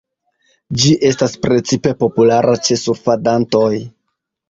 Ĝi 0.83 0.93
estas 1.09 1.37
precipe 1.45 1.95
populara 2.01 2.59
ĉe 2.67 2.81
surfadantoj. 2.89 3.73